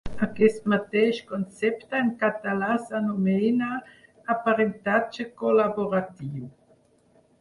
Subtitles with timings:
[0.25, 3.69] Aquest mateix concepte en català s'anomena:
[4.37, 6.49] aprenentatge col·laboratiu.